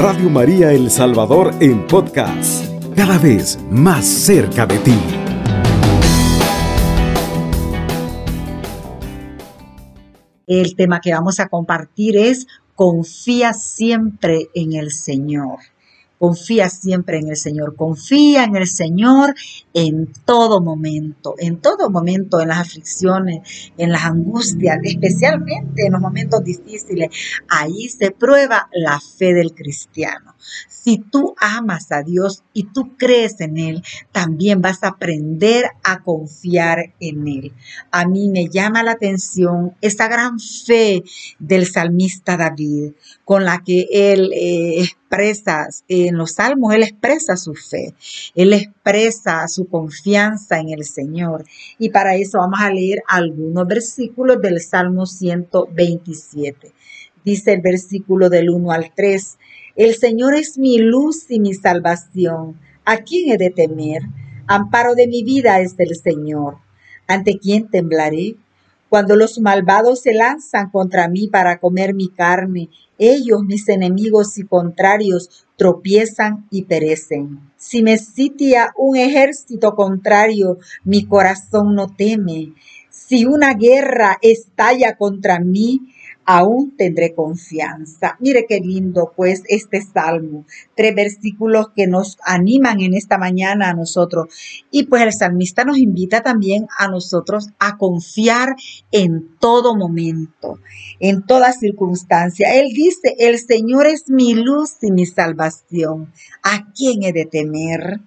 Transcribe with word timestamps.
Radio 0.00 0.30
María 0.30 0.72
El 0.72 0.92
Salvador 0.92 1.52
en 1.58 1.84
podcast, 1.88 2.64
cada 2.94 3.18
vez 3.18 3.58
más 3.68 4.06
cerca 4.06 4.64
de 4.64 4.78
ti. 4.78 4.94
El 10.46 10.76
tema 10.76 11.00
que 11.00 11.12
vamos 11.12 11.40
a 11.40 11.48
compartir 11.48 12.16
es 12.16 12.46
confía 12.76 13.52
siempre 13.54 14.50
en 14.54 14.74
el 14.74 14.92
Señor. 14.92 15.58
Confía 16.18 16.68
siempre 16.68 17.18
en 17.18 17.28
el 17.28 17.36
Señor. 17.36 17.76
Confía 17.76 18.44
en 18.44 18.56
el 18.56 18.66
Señor 18.66 19.34
en 19.72 20.12
todo 20.24 20.60
momento, 20.60 21.34
en 21.38 21.60
todo 21.60 21.90
momento, 21.90 22.40
en 22.40 22.48
las 22.48 22.58
aflicciones, 22.58 23.72
en 23.76 23.92
las 23.92 24.04
angustias, 24.04 24.78
especialmente 24.82 25.86
en 25.86 25.92
los 25.92 26.00
momentos 26.00 26.42
difíciles. 26.42 27.10
Ahí 27.48 27.88
se 27.88 28.10
prueba 28.10 28.68
la 28.72 29.00
fe 29.00 29.34
del 29.34 29.54
cristiano. 29.54 30.34
Si 30.68 30.98
tú 30.98 31.34
amas 31.38 31.92
a 31.92 32.02
Dios 32.02 32.42
y 32.52 32.64
tú 32.64 32.96
crees 32.96 33.40
en 33.40 33.58
Él, 33.58 33.82
también 34.10 34.62
vas 34.62 34.82
a 34.82 34.88
aprender 34.88 35.66
a 35.84 36.02
confiar 36.02 36.94
en 36.98 37.28
Él. 37.28 37.52
A 37.90 38.06
mí 38.06 38.28
me 38.28 38.48
llama 38.48 38.82
la 38.82 38.92
atención 38.92 39.76
esa 39.80 40.08
gran 40.08 40.40
fe 40.40 41.02
del 41.38 41.66
salmista 41.66 42.36
David, 42.36 42.92
con 43.24 43.44
la 43.44 43.62
que 43.62 43.86
él 43.90 44.30
eh, 44.34 44.88
expresa, 45.08 45.68
en 45.88 46.16
los 46.18 46.32
salmos, 46.32 46.74
él 46.74 46.82
expresa 46.82 47.36
su 47.36 47.54
fe, 47.54 47.94
él 48.34 48.52
expresa 48.52 49.48
su 49.48 49.66
confianza 49.66 50.58
en 50.58 50.68
el 50.68 50.84
Señor. 50.84 51.44
Y 51.78 51.88
para 51.88 52.14
eso 52.16 52.38
vamos 52.38 52.60
a 52.60 52.70
leer 52.70 53.02
algunos 53.08 53.66
versículos 53.66 54.40
del 54.42 54.60
Salmo 54.60 55.06
127. 55.06 56.72
Dice 57.24 57.52
el 57.54 57.62
versículo 57.62 58.28
del 58.28 58.50
1 58.50 58.70
al 58.70 58.92
3, 58.94 59.38
el 59.76 59.94
Señor 59.94 60.34
es 60.34 60.58
mi 60.58 60.78
luz 60.78 61.30
y 61.30 61.40
mi 61.40 61.54
salvación. 61.54 62.60
¿A 62.84 62.98
quién 62.98 63.30
he 63.30 63.38
de 63.38 63.50
temer? 63.50 64.02
Amparo 64.46 64.94
de 64.94 65.06
mi 65.06 65.22
vida 65.22 65.60
es 65.60 65.74
el 65.78 65.96
Señor. 65.96 66.58
¿Ante 67.06 67.38
quién 67.38 67.68
temblaré? 67.68 68.36
Cuando 68.88 69.16
los 69.16 69.38
malvados 69.38 70.00
se 70.00 70.14
lanzan 70.14 70.70
contra 70.70 71.08
mí 71.08 71.28
para 71.28 71.58
comer 71.58 71.94
mi 71.94 72.08
carne, 72.08 72.70
ellos, 72.98 73.42
mis 73.44 73.68
enemigos 73.68 74.38
y 74.38 74.44
contrarios, 74.44 75.46
tropiezan 75.56 76.46
y 76.50 76.62
perecen. 76.62 77.40
Si 77.56 77.82
me 77.82 77.98
sitia 77.98 78.72
un 78.76 78.96
ejército 78.96 79.74
contrario, 79.74 80.58
mi 80.84 81.04
corazón 81.04 81.74
no 81.74 81.94
teme. 81.94 82.54
Si 82.90 83.24
una 83.26 83.54
guerra 83.54 84.18
estalla 84.22 84.96
contra 84.96 85.38
mí, 85.38 85.94
aún 86.28 86.76
tendré 86.76 87.14
confianza. 87.14 88.18
Mire 88.20 88.44
qué 88.46 88.60
lindo 88.60 89.14
pues 89.16 89.44
este 89.48 89.80
salmo, 89.80 90.44
tres 90.76 90.94
versículos 90.94 91.68
que 91.74 91.86
nos 91.86 92.18
animan 92.22 92.82
en 92.82 92.92
esta 92.92 93.16
mañana 93.16 93.70
a 93.70 93.72
nosotros. 93.72 94.28
Y 94.70 94.84
pues 94.84 95.00
el 95.00 95.14
salmista 95.14 95.64
nos 95.64 95.78
invita 95.78 96.22
también 96.22 96.66
a 96.78 96.88
nosotros 96.88 97.48
a 97.58 97.78
confiar 97.78 98.56
en 98.92 99.38
todo 99.38 99.74
momento, 99.74 100.58
en 101.00 101.22
toda 101.22 101.54
circunstancia. 101.54 102.54
Él 102.60 102.74
dice, 102.74 103.16
el 103.18 103.38
Señor 103.38 103.86
es 103.86 104.10
mi 104.10 104.34
luz 104.34 104.74
y 104.82 104.90
mi 104.90 105.06
salvación. 105.06 106.12
¿A 106.42 106.70
quién 106.74 107.04
he 107.04 107.14
de 107.14 107.24
temer? 107.24 108.00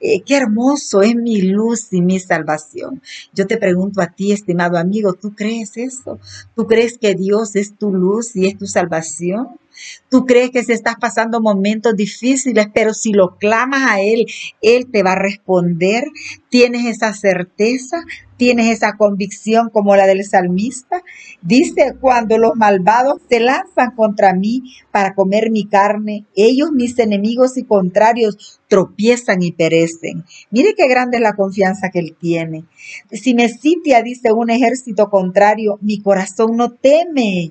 Eh, 0.00 0.22
qué 0.24 0.36
hermoso 0.36 1.02
es 1.02 1.14
mi 1.14 1.42
luz 1.42 1.92
y 1.92 2.00
mi 2.00 2.18
salvación. 2.18 3.02
Yo 3.34 3.46
te 3.46 3.58
pregunto 3.58 4.00
a 4.00 4.08
ti, 4.08 4.32
estimado 4.32 4.78
amigo, 4.78 5.12
¿tú 5.12 5.34
crees 5.34 5.76
eso? 5.76 6.18
¿Tú 6.56 6.66
crees 6.66 6.96
que 6.98 7.14
Dios 7.14 7.54
es 7.54 7.76
tu 7.76 7.92
luz 7.92 8.34
y 8.34 8.46
es 8.46 8.56
tu 8.56 8.66
salvación? 8.66 9.60
Tú 10.08 10.26
crees 10.26 10.50
que 10.50 10.64
si 10.64 10.72
estás 10.72 10.96
pasando 11.00 11.40
momentos 11.40 11.94
difíciles, 11.96 12.68
pero 12.74 12.94
si 12.94 13.12
lo 13.12 13.36
clamas 13.36 13.82
a 13.90 14.00
Él, 14.00 14.26
Él 14.60 14.88
te 14.90 15.02
va 15.02 15.12
a 15.12 15.22
responder. 15.22 16.04
Tienes 16.48 16.86
esa 16.86 17.14
certeza, 17.14 18.04
tienes 18.40 18.68
esa 18.68 18.96
convicción 18.96 19.68
como 19.68 19.94
la 19.96 20.06
del 20.06 20.24
salmista. 20.24 21.02
Dice, 21.42 21.94
cuando 22.00 22.38
los 22.38 22.56
malvados 22.56 23.20
se 23.28 23.38
lanzan 23.38 23.94
contra 23.94 24.32
mí 24.32 24.62
para 24.90 25.14
comer 25.14 25.50
mi 25.50 25.66
carne, 25.66 26.24
ellos, 26.34 26.70
mis 26.72 26.98
enemigos 26.98 27.58
y 27.58 27.64
contrarios, 27.64 28.62
tropiezan 28.66 29.42
y 29.42 29.52
perecen. 29.52 30.24
Mire 30.50 30.72
qué 30.74 30.88
grande 30.88 31.18
es 31.18 31.22
la 31.22 31.34
confianza 31.34 31.90
que 31.90 31.98
Él 31.98 32.16
tiene. 32.18 32.64
Si 33.12 33.34
me 33.34 33.50
sitia, 33.50 34.02
dice 34.02 34.32
un 34.32 34.48
ejército 34.48 35.10
contrario, 35.10 35.78
mi 35.82 36.00
corazón 36.00 36.56
no 36.56 36.70
teme. 36.70 37.50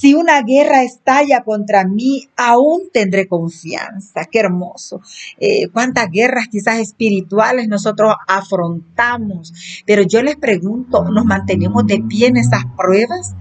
Si 0.00 0.14
una 0.14 0.40
guerra 0.40 0.82
estalla 0.82 1.42
contra 1.44 1.84
mí, 1.84 2.26
aún 2.34 2.84
tendré 2.90 3.28
confianza. 3.28 4.24
Qué 4.24 4.38
hermoso. 4.38 5.02
Eh, 5.38 5.68
cuántas 5.68 6.10
guerras 6.10 6.48
quizás 6.50 6.78
espirituales 6.78 7.68
nosotros 7.68 8.14
afrontamos. 8.26 9.52
Pero 9.84 10.00
yo 10.00 10.22
les 10.22 10.36
pregunto, 10.36 11.04
¿nos 11.04 11.26
mantenemos 11.26 11.86
de 11.86 12.00
pie 12.00 12.28
en 12.28 12.38
esas 12.38 12.64
pruebas? 12.78 13.34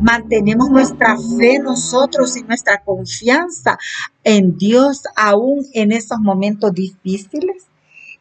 ¿Mantenemos 0.00 0.70
nuestra 0.70 1.18
fe 1.38 1.58
nosotros 1.58 2.34
y 2.38 2.44
nuestra 2.44 2.82
confianza 2.82 3.76
en 4.24 4.56
Dios 4.56 5.02
aún 5.16 5.66
en 5.74 5.92
esos 5.92 6.18
momentos 6.20 6.72
difíciles? 6.72 7.66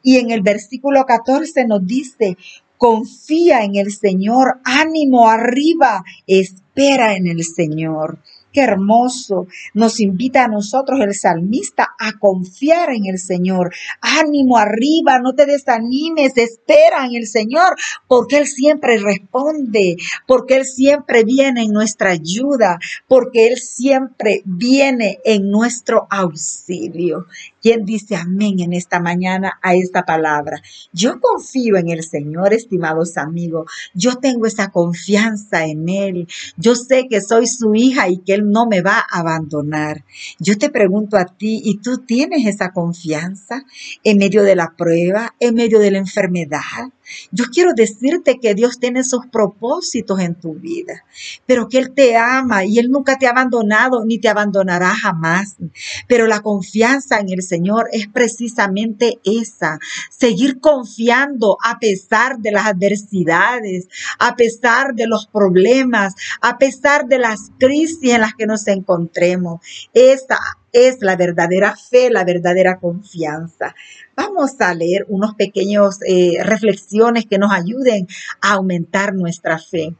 Y 0.03 0.17
en 0.17 0.31
el 0.31 0.41
versículo 0.41 1.05
14 1.05 1.66
nos 1.66 1.88
dice, 1.88 2.38
confía 2.77 3.63
en 3.63 3.75
el 3.75 3.91
Señor, 3.91 4.59
ánimo 4.63 5.29
arriba, 5.29 6.03
espera 6.27 7.15
en 7.15 7.27
el 7.27 7.43
Señor. 7.43 8.19
Qué 8.55 8.61
hermoso. 8.61 9.47
Nos 9.73 9.99
invita 9.99 10.45
a 10.45 10.47
nosotros 10.47 11.01
el 11.01 11.13
salmista 11.13 11.89
a 11.99 12.13
confiar 12.17 12.89
en 12.91 13.05
el 13.05 13.19
Señor. 13.19 13.73
Ánimo 13.99 14.57
arriba, 14.57 15.19
no 15.19 15.35
te 15.35 15.45
desanimes, 15.45 16.37
espera 16.37 17.05
en 17.05 17.15
el 17.15 17.27
Señor, 17.27 17.75
porque 18.07 18.37
Él 18.37 18.47
siempre 18.47 18.97
responde, 18.97 19.97
porque 20.25 20.55
Él 20.55 20.63
siempre 20.63 21.25
viene 21.25 21.63
en 21.63 21.73
nuestra 21.73 22.11
ayuda, 22.11 22.79
porque 23.09 23.47
Él 23.47 23.57
siempre 23.57 24.41
viene 24.45 25.19
en 25.25 25.51
nuestro 25.51 26.07
auxilio. 26.09 27.25
¿Quién 27.65 27.83
dice 27.83 28.15
amén 28.15 28.59
en 28.59 28.73
esta 28.73 28.99
mañana 28.99 29.57
a 29.63 29.73
esta 29.73 30.03
palabra? 30.03 30.61
Yo 30.93 31.19
confío 31.19 31.77
en 31.77 31.89
el 31.89 32.03
Señor, 32.03 32.53
estimados 32.53 33.17
amigos. 33.17 33.71
Yo 33.95 34.17
tengo 34.17 34.45
esa 34.45 34.69
confianza 34.69 35.65
en 35.65 35.89
Él. 35.89 36.27
Yo 36.57 36.75
sé 36.75 37.07
que 37.09 37.21
soy 37.21 37.47
su 37.47 37.73
hija 37.73 38.07
y 38.07 38.19
que 38.19 38.35
Él 38.35 38.51
no 38.51 38.67
me 38.67 38.81
va 38.81 38.99
a 38.99 39.19
abandonar. 39.19 40.03
Yo 40.37 40.59
te 40.59 40.69
pregunto 40.69 41.17
a 41.17 41.25
ti, 41.25 41.59
¿y 41.65 41.79
tú 41.79 41.97
tienes 42.05 42.45
esa 42.45 42.69
confianza 42.71 43.63
en 44.03 44.19
medio 44.19 44.43
de 44.43 44.55
la 44.55 44.75
prueba, 44.77 45.33
en 45.39 45.55
medio 45.55 45.79
de 45.79 45.89
la 45.89 45.97
enfermedad? 45.97 46.91
Yo 47.31 47.45
quiero 47.45 47.73
decirte 47.73 48.39
que 48.39 48.55
Dios 48.55 48.79
tiene 48.79 49.03
sus 49.03 49.25
propósitos 49.27 50.19
en 50.19 50.35
tu 50.35 50.55
vida, 50.55 51.05
pero 51.45 51.67
que 51.67 51.77
Él 51.77 51.93
te 51.93 52.17
ama 52.17 52.66
y 52.66 52.79
Él 52.79 52.89
nunca 52.89 53.17
te 53.17 53.27
ha 53.27 53.31
abandonado 53.31 54.05
ni 54.05 54.19
te 54.19 54.29
abandonará 54.29 54.89
jamás. 54.95 55.55
Pero 56.07 56.27
la 56.27 56.41
confianza 56.41 57.19
en 57.19 57.29
el 57.29 57.41
Señor 57.41 57.89
es 57.91 58.07
precisamente 58.07 59.19
esa, 59.23 59.79
seguir 60.09 60.59
confiando 60.59 61.57
a 61.63 61.79
pesar 61.79 62.39
de 62.39 62.51
las 62.51 62.66
adversidades, 62.66 63.87
a 64.19 64.35
pesar 64.35 64.93
de 64.93 65.07
los 65.07 65.27
problemas, 65.27 66.13
a 66.41 66.57
pesar 66.57 67.05
de 67.05 67.19
las 67.19 67.51
crisis 67.59 68.11
en 68.11 68.22
las 68.22 68.33
que 68.33 68.45
nos 68.45 68.67
encontremos. 68.67 69.61
Esa 69.93 70.39
es 70.75 70.97
la 70.99 71.15
verdadera 71.15 71.73
fe, 71.75 72.09
la 72.09 72.25
verdadera 72.25 72.79
confianza. 72.79 73.73
Vamos 74.15 74.59
a 74.59 74.73
leer 74.73 75.05
unos 75.07 75.33
pequeños 75.35 75.99
eh, 76.05 76.37
reflexiones 76.43 77.25
que 77.25 77.37
nos 77.37 77.53
ayuden 77.53 78.07
a 78.41 78.53
aumentar 78.53 79.15
nuestra 79.15 79.57
fe. 79.57 79.95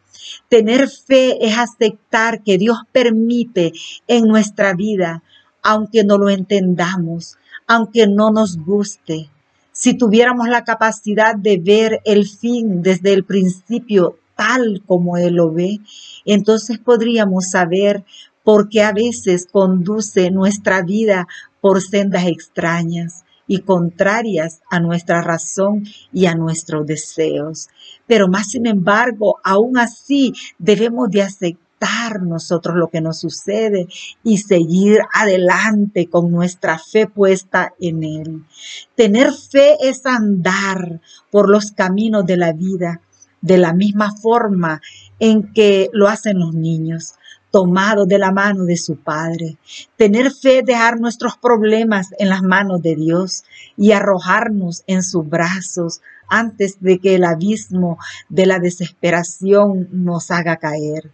Tener 0.49 0.89
fe 0.89 1.37
es 1.45 1.57
aceptar 1.57 2.43
que 2.43 2.57
Dios 2.57 2.79
permite 2.91 3.72
en 4.07 4.25
nuestra 4.25 4.73
vida, 4.73 5.23
aunque 5.63 6.03
no 6.03 6.17
lo 6.17 6.29
entendamos, 6.29 7.37
aunque 7.67 8.05
no 8.05 8.31
nos 8.31 8.57
guste. 8.57 9.29
Si 9.71 9.97
tuviéramos 9.97 10.49
la 10.49 10.66
capacidad 10.66 11.35
de 11.35 11.57
ver 11.57 12.01
el 12.03 12.28
fin 12.28 12.81
desde 12.81 13.13
el 13.13 13.23
principio 13.23 14.17
tal 14.35 14.83
como 14.85 15.16
Él 15.16 15.35
lo 15.35 15.53
ve, 15.53 15.79
entonces 16.25 16.79
podríamos 16.79 17.49
saber 17.49 18.03
por 18.45 18.69
qué 18.69 18.83
a 18.83 18.93
veces 18.93 19.47
conduce 19.51 20.31
nuestra 20.31 20.83
vida 20.83 21.27
por 21.59 21.81
sendas 21.81 22.27
extrañas 22.27 23.25
y 23.47 23.59
contrarias 23.61 24.61
a 24.69 24.79
nuestra 24.79 25.21
razón 25.21 25.83
y 26.13 26.27
a 26.27 26.35
nuestros 26.35 26.85
deseos. 26.85 27.67
Pero 28.07 28.27
más 28.27 28.51
sin 28.51 28.67
embargo, 28.67 29.39
aún 29.43 29.77
así 29.79 30.33
debemos 30.59 31.09
de 31.09 31.23
aceptar 31.23 32.21
nosotros 32.21 32.75
lo 32.75 32.87
que 32.87 33.01
nos 33.01 33.19
sucede 33.19 33.87
y 34.23 34.37
seguir 34.37 34.99
adelante 35.11 36.07
con 36.07 36.31
nuestra 36.31 36.77
fe 36.77 37.07
puesta 37.07 37.73
en 37.79 38.03
Él. 38.03 38.43
Tener 38.95 39.33
fe 39.33 39.75
es 39.81 40.05
andar 40.05 41.01
por 41.31 41.49
los 41.49 41.71
caminos 41.71 42.25
de 42.25 42.37
la 42.37 42.53
vida 42.53 43.01
de 43.41 43.57
la 43.57 43.73
misma 43.73 44.15
forma 44.15 44.81
en 45.19 45.51
que 45.53 45.89
lo 45.93 46.07
hacen 46.07 46.39
los 46.39 46.53
niños 46.53 47.15
tomado 47.55 48.05
de 48.05 48.19
la 48.19 48.34
mano 48.34 48.66
de 48.66 48.75
su 48.75 48.97
Padre. 48.97 49.55
Tener 49.96 50.34
fe, 50.34 50.61
dejar 50.61 50.99
nuestros 50.99 51.37
problemas 51.37 52.09
en 52.19 52.28
las 52.28 52.41
manos 52.41 52.81
de 52.81 52.97
Dios 52.97 53.46
y 53.78 53.93
arrojarnos 53.93 54.84
en 54.87 55.02
sus 55.02 55.25
brazos 55.25 56.02
antes 56.28 56.81
de 56.81 56.99
que 56.99 57.16
el 57.16 57.23
abismo 57.23 57.97
de 58.28 58.46
la 58.46 58.59
desesperación 58.59 59.87
nos 59.93 60.31
haga 60.31 60.57
caer. 60.57 61.09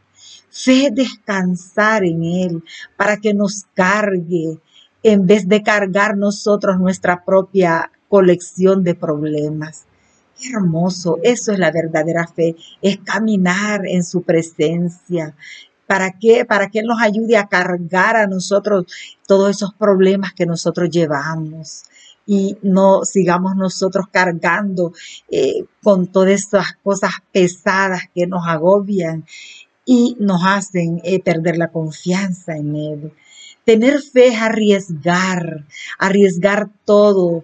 Fe 0.49 0.89
descansar 0.91 2.03
en 2.05 2.23
Él 2.23 2.63
para 2.97 3.17
que 3.17 3.35
nos 3.35 3.65
cargue 3.75 4.57
en 5.03 5.27
vez 5.27 5.47
de 5.47 5.61
cargar 5.61 6.17
nosotros 6.17 6.79
nuestra 6.79 7.23
propia 7.23 7.91
colección 8.09 8.83
de 8.83 8.95
problemas. 8.95 9.85
Qué 10.39 10.49
hermoso, 10.49 11.19
eso 11.21 11.51
es 11.51 11.59
la 11.59 11.69
verdadera 11.69 12.25
fe, 12.25 12.55
es 12.81 12.97
caminar 12.97 13.85
en 13.85 14.03
su 14.03 14.23
presencia. 14.23 15.35
¿Para 15.91 16.13
qué? 16.13 16.45
Para 16.45 16.69
que 16.69 16.79
Él 16.79 16.85
nos 16.85 17.01
ayude 17.01 17.35
a 17.35 17.49
cargar 17.49 18.15
a 18.15 18.25
nosotros 18.25 18.85
todos 19.27 19.49
esos 19.49 19.73
problemas 19.73 20.31
que 20.31 20.45
nosotros 20.45 20.89
llevamos 20.89 21.83
y 22.25 22.57
no 22.61 23.03
sigamos 23.03 23.57
nosotros 23.57 24.05
cargando 24.09 24.93
eh, 25.29 25.65
con 25.83 26.07
todas 26.07 26.31
esas 26.31 26.77
cosas 26.81 27.11
pesadas 27.33 28.03
que 28.15 28.25
nos 28.25 28.47
agobian 28.47 29.25
y 29.83 30.15
nos 30.17 30.41
hacen 30.45 31.01
eh, 31.03 31.21
perder 31.21 31.57
la 31.57 31.73
confianza 31.73 32.55
en 32.55 32.73
Él. 32.77 33.13
Tener 33.65 34.01
fe 34.01 34.27
es 34.27 34.41
arriesgar, 34.41 35.65
arriesgar 35.99 36.69
todo 36.85 37.43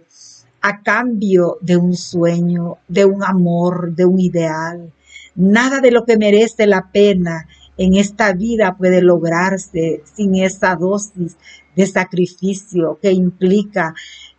a 0.61 0.83
cambio 0.83 1.57
de 1.59 1.75
un 1.75 1.97
sueño, 1.97 2.77
de 2.87 3.03
un 3.03 3.25
amor, 3.25 3.93
de 3.93 4.05
un 4.05 4.21
ideal. 4.21 4.93
Nada 5.35 5.81
de 5.81 5.91
lo 5.91 6.05
que 6.05 6.17
merece 6.17 6.65
la 6.65 6.93
pena 6.93 7.45
en 7.77 7.95
esta 7.95 8.33
vida 8.33 8.75
puede 8.77 9.01
lograrse 9.01 10.03
sin 10.15 10.35
esa 10.35 10.75
dosis 10.75 11.37
de 11.75 11.85
sacrificio 11.85 12.97
que 13.01 13.11
implica 13.11 13.93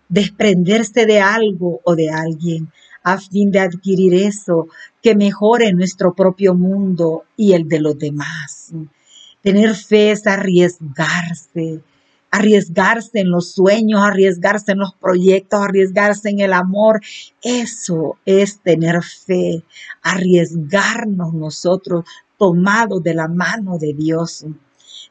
desprenderse 0.09 1.07
de 1.07 1.21
algo 1.21 1.81
o 1.85 1.95
de 1.95 2.11
alguien 2.11 2.71
a 3.03 3.19
fin 3.19 3.51
de 3.51 3.61
adquirir 3.61 4.15
eso 4.15 4.69
que 5.03 5.15
mejore 5.15 5.73
nuestro 5.73 6.15
propio 6.15 6.55
mundo 6.55 7.25
y 7.37 7.53
el 7.53 7.69
de 7.69 7.81
los 7.81 7.99
demás. 7.99 8.73
Tener 9.41 9.75
fe 9.75 10.11
es 10.11 10.27
arriesgarse, 10.27 11.81
arriesgarse 12.31 13.21
en 13.21 13.31
los 13.31 13.53
sueños, 13.53 14.03
arriesgarse 14.03 14.73
en 14.73 14.81
los 14.81 14.95
proyectos, 14.95 15.61
arriesgarse 15.61 16.31
en 16.31 16.41
el 16.41 16.53
amor. 16.53 17.01
Eso 17.43 18.19
es 18.27 18.61
tener 18.61 19.03
fe, 19.03 19.63
arriesgarnos 20.03 21.33
nosotros 21.33 22.05
tomados 22.39 23.03
de 23.03 23.15
la 23.15 23.29
mano 23.29 23.79
de 23.79 23.93
Dios. 23.93 24.47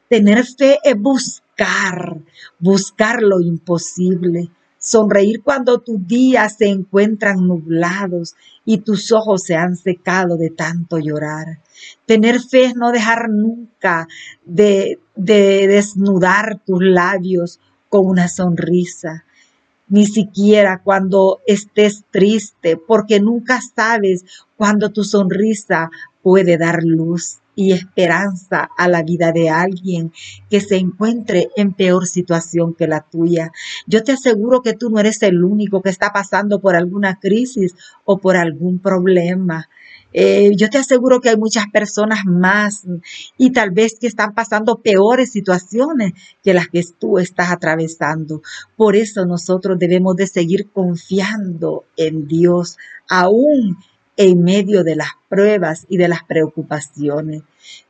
Tener 0.09 0.45
fe 0.45 0.79
es 0.83 0.97
buscar, 0.97 2.17
buscar 2.59 3.21
lo 3.21 3.41
imposible, 3.41 4.49
sonreír 4.79 5.43
cuando 5.43 5.79
tus 5.79 6.07
días 6.07 6.55
se 6.57 6.67
encuentran 6.67 7.45
nublados 7.45 8.35
y 8.63 8.79
tus 8.79 9.11
ojos 9.11 9.43
se 9.43 9.55
han 9.55 9.75
secado 9.75 10.37
de 10.37 10.49
tanto 10.49 10.97
llorar. 10.97 11.59
Tener 12.05 12.41
fe 12.41 12.65
es 12.65 12.75
no 12.75 12.91
dejar 12.91 13.29
nunca 13.29 14.07
de, 14.45 14.99
de 15.15 15.67
desnudar 15.67 16.61
tus 16.65 16.81
labios 16.81 17.59
con 17.89 18.05
una 18.05 18.27
sonrisa, 18.27 19.25
ni 19.89 20.05
siquiera 20.05 20.81
cuando 20.83 21.39
estés 21.47 22.03
triste, 22.11 22.77
porque 22.77 23.19
nunca 23.19 23.59
sabes 23.75 24.25
cuándo 24.55 24.89
tu 24.89 25.03
sonrisa 25.03 25.89
puede 26.21 26.57
dar 26.57 26.83
luz 26.83 27.39
y 27.57 27.71
esperanza 27.71 28.69
a 28.77 28.87
la 28.87 29.01
vida 29.01 29.31
de 29.31 29.49
alguien 29.49 30.13
que 30.49 30.61
se 30.61 30.77
encuentre 30.77 31.49
en 31.55 31.73
peor 31.73 32.05
situación 32.05 32.75
que 32.75 32.87
la 32.87 33.01
tuya. 33.01 33.51
Yo 33.87 34.03
te 34.03 34.11
aseguro 34.11 34.61
que 34.61 34.73
tú 34.73 34.91
no 34.91 34.99
eres 34.99 35.23
el 35.23 35.43
único 35.43 35.81
que 35.81 35.89
está 35.89 36.13
pasando 36.13 36.61
por 36.61 36.75
alguna 36.75 37.19
crisis 37.19 37.75
o 38.05 38.19
por 38.19 38.37
algún 38.37 38.77
problema. 38.77 39.69
Eh, 40.13 40.51
yo 40.55 40.69
te 40.69 40.77
aseguro 40.77 41.19
que 41.19 41.29
hay 41.29 41.37
muchas 41.37 41.65
personas 41.71 42.25
más 42.25 42.83
y 43.37 43.51
tal 43.51 43.71
vez 43.71 43.97
que 43.99 44.07
están 44.07 44.33
pasando 44.33 44.81
peores 44.81 45.31
situaciones 45.31 46.13
que 46.43 46.53
las 46.53 46.69
que 46.69 46.83
tú 46.97 47.19
estás 47.19 47.51
atravesando. 47.51 48.41
Por 48.75 48.95
eso 48.95 49.25
nosotros 49.25 49.77
debemos 49.77 50.15
de 50.15 50.27
seguir 50.27 50.69
confiando 50.71 51.85
en 51.97 52.27
Dios, 52.27 52.77
aún 53.07 53.77
en 54.17 54.43
medio 54.43 54.83
de 54.83 54.95
las 54.95 55.11
pruebas 55.29 55.85
y 55.87 55.97
de 55.97 56.07
las 56.07 56.23
preocupaciones. 56.23 57.43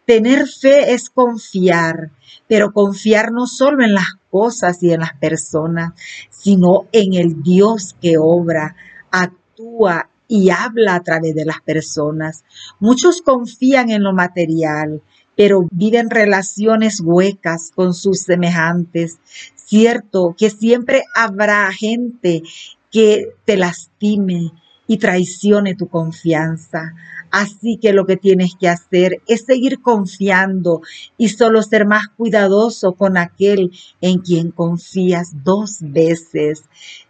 Tener 0.05 0.47
fe 0.47 0.93
es 0.93 1.09
confiar, 1.09 2.11
pero 2.47 2.73
confiar 2.73 3.31
no 3.31 3.47
solo 3.47 3.83
en 3.83 3.93
las 3.93 4.15
cosas 4.29 4.83
y 4.83 4.91
en 4.91 4.99
las 4.99 5.13
personas, 5.13 5.93
sino 6.29 6.87
en 6.91 7.13
el 7.13 7.41
Dios 7.43 7.95
que 8.01 8.17
obra, 8.17 8.75
actúa 9.11 10.09
y 10.27 10.49
habla 10.49 10.95
a 10.95 11.03
través 11.03 11.35
de 11.35 11.45
las 11.45 11.61
personas. 11.61 12.43
Muchos 12.79 13.21
confían 13.21 13.89
en 13.89 14.03
lo 14.03 14.13
material, 14.13 15.01
pero 15.35 15.67
viven 15.71 16.09
relaciones 16.09 16.99
huecas 17.01 17.71
con 17.73 17.93
sus 17.93 18.21
semejantes. 18.21 19.19
Cierto 19.55 20.35
que 20.37 20.49
siempre 20.49 21.03
habrá 21.15 21.71
gente 21.71 22.43
que 22.91 23.33
te 23.45 23.57
lastime, 23.57 24.51
y 24.87 24.97
traicione 24.97 25.75
tu 25.75 25.87
confianza. 25.87 26.93
Así 27.29 27.77
que 27.77 27.91
lo 27.91 28.05
que 28.05 28.15
tienes 28.15 28.55
que 28.57 28.69
hacer 28.69 29.21
es 29.27 29.43
seguir 29.45 29.81
confiando 29.81 30.81
y 31.17 31.29
solo 31.29 31.61
ser 31.61 31.85
más 31.85 32.07
cuidadoso 32.15 32.93
con 32.93 33.17
aquel 33.17 33.71
en 33.99 34.19
quien 34.19 34.51
confías 34.51 35.43
dos 35.43 35.77
veces. 35.81 36.63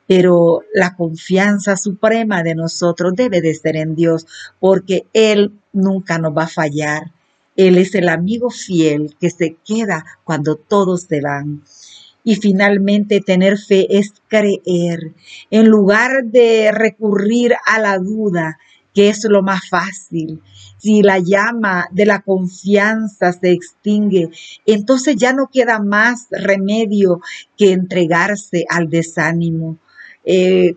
Pero 0.08 0.62
la 0.74 0.96
confianza 0.96 1.78
suprema 1.78 2.42
de 2.42 2.56
nosotros 2.56 3.14
debe 3.16 3.42
de 3.42 3.54
ser 3.54 3.76
en 3.76 3.96
Dios, 3.96 4.26
porque 4.60 5.06
Él 5.14 5.54
nunca 5.72 6.18
nos 6.18 6.36
va 6.36 6.44
a 6.44 6.50
fallar. 6.50 7.12
Él 7.56 7.78
es 7.78 7.94
el 7.96 8.10
amigo 8.10 8.50
fiel 8.50 9.16
que 9.20 9.30
se 9.30 9.58
queda 9.66 10.06
cuando 10.24 10.56
todos 10.56 11.02
se 11.04 11.22
van. 11.22 11.64
Y 12.28 12.36
finalmente 12.36 13.22
tener 13.22 13.58
fe 13.58 13.88
es 13.90 14.12
creer. 14.28 15.14
En 15.50 15.70
lugar 15.70 16.26
de 16.26 16.74
recurrir 16.74 17.56
a 17.66 17.80
la 17.80 17.98
duda, 18.00 18.58
que 18.94 19.08
es 19.08 19.24
lo 19.30 19.42
más 19.44 19.70
fácil, 19.70 20.42
si 20.78 21.02
la 21.04 21.20
llama 21.20 21.86
de 21.90 22.06
la 22.06 22.20
confianza 22.20 23.32
se 23.32 23.54
extingue, 23.54 24.30
entonces 24.66 25.16
ya 25.16 25.32
no 25.32 25.48
queda 25.50 25.80
más 25.80 26.28
remedio 26.30 27.22
que 27.58 27.72
entregarse 27.72 28.66
al 28.70 28.90
desánimo. 28.90 29.78
Eh, 30.26 30.76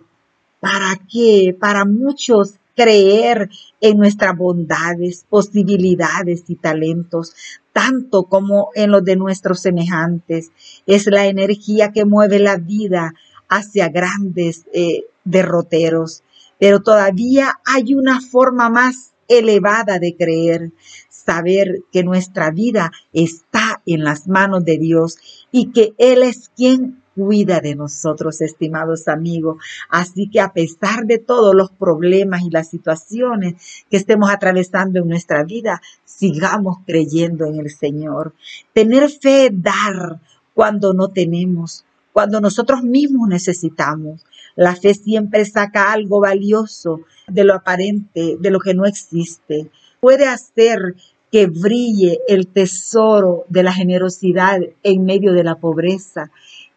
¿Para 0.61 1.01
qué? 1.11 1.57
Para 1.59 1.85
muchos 1.85 2.61
creer 2.77 3.51
en 3.81 3.99
nuestras 3.99 4.37
bondades, 4.37 5.27
posibilidades 5.29 6.45
y 6.47 6.55
talentos, 6.55 7.35
tanto 7.73 8.25
como 8.25 8.71
en 8.75 8.91
los 8.91 9.05
de 9.05 9.17
nuestros 9.17 9.61
semejantes. 9.61 10.51
Es 10.87 11.07
la 11.07 11.27
energía 11.27 11.93
que 11.93 12.05
mueve 12.05 12.39
la 12.39 12.57
vida 12.57 13.15
hacia 13.49 13.89
grandes 13.89 14.65
eh, 14.73 15.05
derroteros. 15.25 16.23
Pero 16.59 16.81
todavía 16.81 17.59
hay 17.65 17.95
una 17.95 18.21
forma 18.21 18.69
más 18.71 19.13
elevada 19.29 19.99
de 19.99 20.17
creer, 20.17 20.73
saber 21.09 21.83
que 21.93 22.03
nuestra 22.03 22.51
vida 22.51 22.91
está 23.13 23.81
en 23.87 24.03
las 24.03 24.27
manos 24.27 24.65
de 24.65 24.79
Dios 24.79 25.47
y 25.53 25.71
que 25.71 25.95
Él 25.99 26.23
es 26.23 26.51
quien 26.57 27.00
cuida 27.15 27.61
de 27.61 27.75
nosotros, 27.75 28.41
estimados 28.41 29.09
amigos. 29.09 29.63
Así 29.89 30.29
que 30.29 30.41
a 30.41 30.53
pesar 30.53 31.05
de 31.07 31.19
todos 31.19 31.55
los 31.55 31.71
problemas 31.71 32.43
y 32.43 32.51
las 32.51 32.69
situaciones 32.69 33.85
que 33.91 33.97
estemos 33.97 34.31
atravesando 34.31 35.01
en 35.01 35.09
nuestra 35.09 35.45
vida, 35.45 35.81
sigamos 36.05 36.79
creyendo 36.87 37.47
en 37.47 37.61
el 37.61 37.71
Señor. 37.71 38.35
Tener 38.73 39.11
fe, 39.11 39.51
dar 39.53 40.21
cuando 40.55 40.93
no 40.93 41.09
tenemos, 41.09 41.85
cuando 42.13 42.41
nosotros 42.41 42.83
mismos 42.83 43.29
necesitamos. 43.29 44.25
La 44.57 44.75
fe 44.77 44.95
siempre 44.95 45.45
saca 45.45 45.93
algo 45.93 46.21
valioso 46.21 47.01
de 47.29 47.45
lo 47.45 47.55
aparente, 47.55 48.37
de 48.39 48.51
lo 48.51 48.59
que 48.59 48.75
no 48.75 48.85
existe. 48.85 49.71
Puede 50.01 50.27
hacer 50.27 50.97
que 51.31 51.47
brille 51.47 52.19
el 52.27 52.49
tesoro 52.49 53.45
de 53.49 53.63
la 53.63 53.73
generosidad 53.73 54.61
en 54.83 55.05
medio 55.05 55.33
de 55.33 55.45
la 55.45 55.57
pobreza 55.57 56.31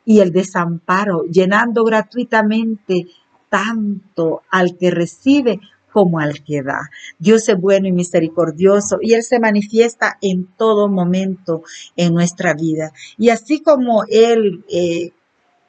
y 0.05 0.19
el 0.19 0.31
desamparo, 0.31 1.23
llenando 1.23 1.83
gratuitamente 1.83 3.07
tanto 3.49 4.41
al 4.49 4.77
que 4.77 4.91
recibe 4.91 5.59
como 5.91 6.19
al 6.19 6.43
que 6.43 6.63
da. 6.63 6.89
Dios 7.19 7.47
es 7.47 7.59
bueno 7.59 7.87
y 7.87 7.91
misericordioso 7.91 8.97
y 9.01 9.13
Él 9.13 9.23
se 9.23 9.39
manifiesta 9.39 10.17
en 10.21 10.47
todo 10.57 10.89
momento 10.89 11.63
en 11.95 12.13
nuestra 12.13 12.53
vida. 12.55 12.91
Y 13.17 13.29
así 13.29 13.61
como 13.61 14.03
Él... 14.09 14.65
Eh, 14.69 15.11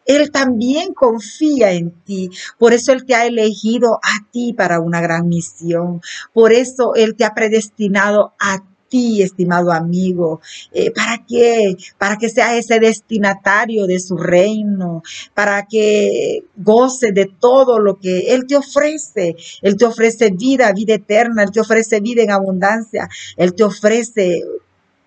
él 0.07 0.31
también 0.31 0.93
confía 0.93 1.73
en 1.73 1.91
ti. 1.91 2.29
Por 2.59 2.75
eso 2.75 2.93
Él 2.93 3.07
te 3.07 3.15
ha 3.15 3.25
elegido 3.25 3.95
a 4.03 4.31
ti 4.31 4.53
para 4.53 4.79
una 4.79 5.01
gran 5.01 5.29
misión. 5.29 6.03
Por 6.35 6.53
eso 6.53 6.95
Él 6.95 7.17
te 7.17 7.25
ha 7.25 7.33
predestinado 7.33 8.35
a 8.39 8.63
ti, 8.89 9.23
estimado 9.23 9.73
amigo. 9.73 10.41
Eh, 10.73 10.91
¿Para 10.91 11.25
qué? 11.27 11.77
Para 11.99 12.17
que 12.17 12.29
sea 12.29 12.57
ese 12.57 12.81
destinatario 12.81 13.87
de 13.87 13.99
su 13.99 14.17
reino, 14.17 15.03
para 15.35 15.67
que 15.67 16.45
goce 16.57 17.13
de 17.13 17.27
todo 17.39 17.79
lo 17.79 17.99
que 17.99 18.35
Él 18.35 18.47
te 18.47 18.57
ofrece. 18.57 19.37
Él 19.63 19.77
te 19.77 19.85
ofrece 19.85 20.31
vida, 20.31 20.73
vida 20.73 20.95
eterna, 20.95 21.43
Él 21.43 21.51
te 21.51 21.61
ofrece 21.61 22.01
vida 22.01 22.23
en 22.23 22.31
abundancia, 22.31 23.09
Él 23.37 23.55
te 23.55 23.65
ofrece 23.65 24.43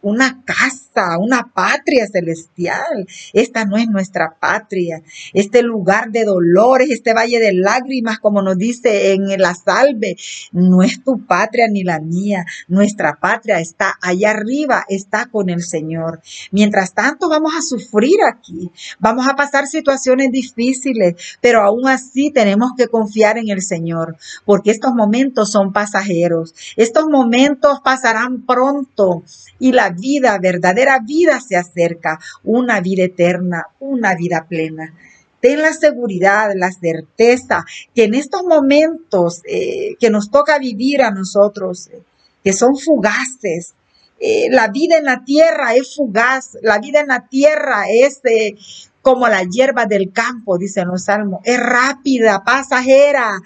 una 0.02 0.44
casa, 0.46 1.18
una 1.20 1.52
patria 1.54 2.08
celestial. 2.08 3.08
Esta 3.34 3.66
no 3.66 3.78
es 3.78 3.88
nuestra 3.88 4.36
patria. 4.40 5.02
Este 5.34 5.62
lugar 5.62 6.12
de 6.12 6.24
dolores, 6.24 6.90
este 6.90 7.14
valle 7.14 7.40
de 7.40 7.54
lágrimas, 7.54 8.20
como 8.20 8.42
nos 8.42 8.58
dice 8.58 9.14
en 9.14 9.28
la 9.40 9.54
salve, 9.56 10.16
no 10.52 10.84
es 10.84 11.04
tu 11.04 11.26
patria 11.26 11.68
ni 11.68 11.84
la 11.84 12.00
mía. 12.00 12.46
Nuestra 12.68 13.16
patria 13.20 13.60
está 13.60 13.96
allá 14.02 14.32
arriba, 14.32 14.86
está 14.88 15.26
con 15.26 15.50
el 15.50 15.64
Señor. 15.64 16.22
Mientras 16.52 16.94
tanto, 16.94 17.30
vamos 17.30 17.54
a 17.56 17.62
sufrir 17.62 18.18
aquí. 18.24 18.72
Vamos 19.00 19.28
a 19.28 19.36
pasar 19.36 19.68
situaciones 19.68 20.32
difíciles, 20.32 21.16
pero 21.42 21.62
aún 21.62 21.88
así 21.88 22.32
tenemos 22.32 22.72
que 22.78 22.88
confiar 22.88 23.38
en 23.38 23.50
el 23.50 23.62
Señor, 23.62 24.18
porque 24.46 24.72
estos 24.72 24.94
momentos 24.94 25.52
son 25.52 25.74
pasajeros. 25.74 26.54
Estos 26.76 27.06
momentos 27.08 27.80
pasarán 27.84 28.46
pronto 28.46 29.24
y 29.60 29.72
la 29.72 29.87
vida, 29.90 30.38
verdadera 30.40 31.00
vida 31.00 31.40
se 31.40 31.56
acerca, 31.56 32.20
una 32.44 32.82
vida 32.82 33.04
eterna, 33.04 33.68
una 33.80 34.16
vida 34.16 34.46
plena. 34.48 34.94
Ten 35.40 35.62
la 35.62 35.74
seguridad, 35.74 36.52
la 36.56 36.72
certeza 36.72 37.64
que 37.94 38.06
en 38.06 38.16
estos 38.16 38.44
momentos 38.44 39.42
eh, 39.46 39.96
que 40.00 40.10
nos 40.10 40.32
toca 40.32 40.58
vivir 40.58 41.02
a 41.02 41.12
nosotros, 41.12 41.88
eh, 41.88 42.02
que 42.44 42.54
son 42.54 42.76
fugaces, 42.78 43.74
eh, 44.20 44.48
la 44.50 44.70
vida 44.70 44.98
en 44.98 45.06
la 45.06 45.24
tierra 45.24 45.76
es 45.76 45.96
fugaz, 45.96 46.58
la 46.62 46.80
vida 46.80 47.02
en 47.02 47.08
la 47.08 47.28
tierra 47.28 47.86
es 47.90 48.22
como 49.02 49.28
la 49.28 49.44
hierba 49.44 49.86
del 49.86 50.12
campo, 50.12 50.58
dicen 50.58 50.88
los 50.88 51.04
salmos, 51.04 51.42
es 51.44 51.60
rápida, 51.60 52.44
pasajera 52.44 53.40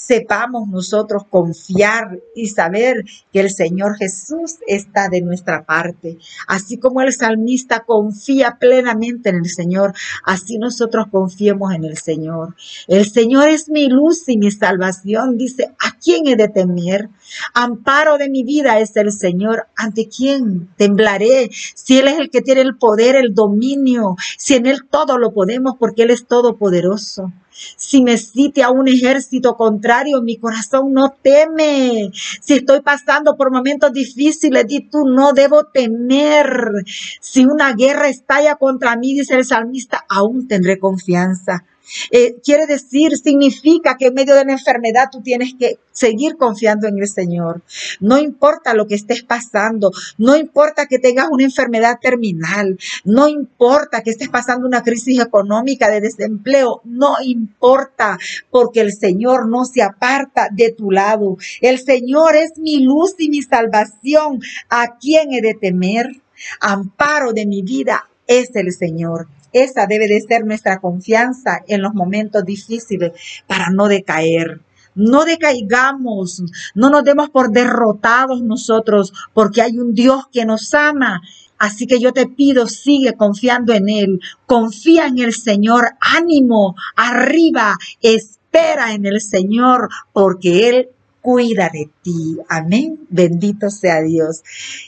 sepamos 0.00 0.66
nosotros 0.68 1.24
confiar 1.28 2.20
y 2.34 2.48
saber 2.48 3.04
que 3.32 3.40
el 3.40 3.50
Señor 3.50 3.96
Jesús 3.98 4.56
está 4.66 5.08
de 5.10 5.20
nuestra 5.20 5.66
parte. 5.66 6.16
Así 6.48 6.78
como 6.78 7.02
el 7.02 7.12
salmista 7.12 7.84
confía 7.84 8.56
plenamente 8.58 9.28
en 9.28 9.36
el 9.36 9.50
Señor, 9.50 9.92
así 10.24 10.56
nosotros 10.56 11.06
confiemos 11.10 11.74
en 11.74 11.84
el 11.84 11.98
Señor. 11.98 12.56
El 12.88 13.10
Señor 13.10 13.50
es 13.50 13.68
mi 13.68 13.88
luz 13.88 14.26
y 14.28 14.38
mi 14.38 14.50
salvación. 14.50 15.36
Dice, 15.36 15.74
¿a 15.78 15.98
quién 16.02 16.26
he 16.26 16.34
de 16.34 16.48
temer? 16.48 17.10
Amparo 17.52 18.16
de 18.16 18.30
mi 18.30 18.42
vida 18.42 18.80
es 18.80 18.96
el 18.96 19.12
Señor. 19.12 19.66
¿Ante 19.76 20.08
quién 20.08 20.70
temblaré? 20.76 21.50
Si 21.74 21.98
Él 21.98 22.08
es 22.08 22.18
el 22.18 22.30
que 22.30 22.40
tiene 22.40 22.62
el 22.62 22.78
poder, 22.78 23.16
el 23.16 23.34
dominio, 23.34 24.16
si 24.38 24.54
en 24.54 24.64
Él 24.64 24.88
todo 24.90 25.18
lo 25.18 25.32
podemos 25.32 25.74
porque 25.78 26.04
Él 26.04 26.10
es 26.10 26.26
todopoderoso. 26.26 27.30
Si 27.52 28.02
me 28.02 28.16
cite 28.16 28.62
a 28.62 28.70
un 28.70 28.88
ejército 28.88 29.56
contrario, 29.56 30.22
mi 30.22 30.38
corazón 30.38 30.92
no 30.92 31.14
teme. 31.22 32.10
Si 32.40 32.54
estoy 32.54 32.80
pasando 32.80 33.36
por 33.36 33.50
momentos 33.50 33.92
difíciles, 33.92 34.66
di 34.66 34.80
tú, 34.80 35.06
no 35.06 35.32
debo 35.32 35.64
temer. 35.64 36.84
Si 37.20 37.44
una 37.44 37.72
guerra 37.74 38.08
estalla 38.08 38.56
contra 38.56 38.96
mí, 38.96 39.14
dice 39.14 39.34
el 39.36 39.44
salmista, 39.44 40.04
aún 40.08 40.48
tendré 40.48 40.78
confianza. 40.78 41.64
Eh, 42.10 42.36
quiere 42.44 42.66
decir, 42.66 43.16
significa 43.16 43.96
que 43.96 44.06
en 44.06 44.14
medio 44.14 44.34
de 44.34 44.44
la 44.44 44.52
enfermedad 44.52 45.08
tú 45.10 45.22
tienes 45.22 45.54
que 45.58 45.78
seguir 45.92 46.36
confiando 46.36 46.86
en 46.86 46.98
el 46.98 47.08
Señor. 47.08 47.62
No 48.00 48.18
importa 48.18 48.74
lo 48.74 48.86
que 48.86 48.94
estés 48.94 49.22
pasando, 49.22 49.90
no 50.18 50.36
importa 50.36 50.86
que 50.86 50.98
tengas 50.98 51.28
una 51.30 51.44
enfermedad 51.44 51.98
terminal, 52.00 52.78
no 53.04 53.28
importa 53.28 54.02
que 54.02 54.10
estés 54.10 54.28
pasando 54.28 54.66
una 54.66 54.82
crisis 54.82 55.20
económica 55.20 55.90
de 55.90 56.00
desempleo, 56.00 56.80
no 56.84 57.16
importa, 57.22 58.18
porque 58.50 58.80
el 58.80 58.92
Señor 58.92 59.48
no 59.48 59.64
se 59.64 59.82
aparta 59.82 60.48
de 60.50 60.72
tu 60.72 60.90
lado. 60.90 61.36
El 61.60 61.78
Señor 61.80 62.36
es 62.36 62.56
mi 62.56 62.80
luz 62.80 63.14
y 63.18 63.28
mi 63.28 63.42
salvación. 63.42 64.40
¿A 64.68 64.96
quién 64.98 65.32
he 65.32 65.40
de 65.40 65.54
temer? 65.54 66.08
Amparo 66.60 67.32
de 67.32 67.46
mi 67.46 67.62
vida 67.62 68.08
es 68.26 68.54
el 68.54 68.72
Señor. 68.72 69.28
Esa 69.52 69.86
debe 69.86 70.06
de 70.06 70.20
ser 70.20 70.44
nuestra 70.44 70.78
confianza 70.78 71.62
en 71.66 71.82
los 71.82 71.94
momentos 71.94 72.44
difíciles 72.44 73.12
para 73.46 73.70
no 73.70 73.88
decaer. 73.88 74.60
No 74.94 75.24
decaigamos, 75.24 76.42
no 76.74 76.90
nos 76.90 77.04
demos 77.04 77.30
por 77.30 77.50
derrotados 77.52 78.42
nosotros, 78.42 79.12
porque 79.32 79.62
hay 79.62 79.78
un 79.78 79.94
Dios 79.94 80.24
que 80.32 80.44
nos 80.44 80.74
ama. 80.74 81.22
Así 81.58 81.86
que 81.86 82.00
yo 82.00 82.12
te 82.12 82.26
pido, 82.26 82.66
sigue 82.66 83.14
confiando 83.14 83.72
en 83.72 83.88
Él, 83.88 84.20
confía 84.46 85.06
en 85.06 85.18
el 85.18 85.34
Señor, 85.34 85.90
ánimo, 86.00 86.74
arriba, 86.96 87.76
espera 88.00 88.94
en 88.94 89.04
el 89.06 89.20
Señor, 89.20 89.90
porque 90.12 90.68
Él 90.68 90.88
cuida 91.20 91.70
de 91.72 91.90
ti. 92.02 92.38
Amén. 92.48 93.06
Bendito 93.08 93.70
sea 93.70 94.00
Dios. 94.02 94.42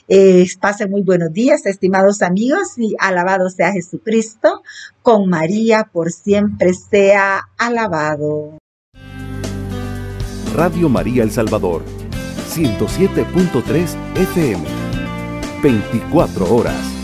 Eh, 0.08 0.46
pasen 0.60 0.90
muy 0.90 1.02
buenos 1.02 1.32
días, 1.32 1.66
estimados 1.66 2.22
amigos, 2.22 2.78
y 2.78 2.94
alabado 2.98 3.50
sea 3.50 3.72
Jesucristo. 3.72 4.62
Con 5.02 5.28
María 5.28 5.90
por 5.92 6.12
siempre 6.12 6.74
sea 6.74 7.48
alabado. 7.58 8.58
Radio 10.54 10.88
María 10.90 11.22
El 11.22 11.30
Salvador, 11.30 11.82
107.3 12.50 13.96
FM, 14.16 14.64
24 15.62 16.54
horas. 16.54 17.01